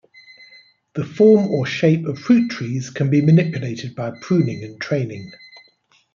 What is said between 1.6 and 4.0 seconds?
shape of fruit trees can be manipulated